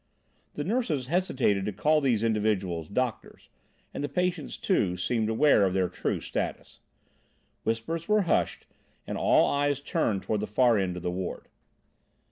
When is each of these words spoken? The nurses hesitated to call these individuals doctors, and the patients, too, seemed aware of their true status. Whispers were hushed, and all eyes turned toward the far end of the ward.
The 0.55 0.63
nurses 0.63 1.05
hesitated 1.05 1.63
to 1.65 1.71
call 1.71 2.01
these 2.01 2.23
individuals 2.23 2.87
doctors, 2.87 3.49
and 3.93 4.03
the 4.03 4.09
patients, 4.09 4.57
too, 4.57 4.97
seemed 4.97 5.29
aware 5.29 5.63
of 5.63 5.75
their 5.75 5.89
true 5.89 6.19
status. 6.19 6.79
Whispers 7.65 8.07
were 8.07 8.23
hushed, 8.23 8.65
and 9.05 9.15
all 9.15 9.47
eyes 9.47 9.79
turned 9.79 10.23
toward 10.23 10.39
the 10.39 10.47
far 10.47 10.79
end 10.79 10.97
of 10.97 11.03
the 11.03 11.11
ward. 11.11 11.49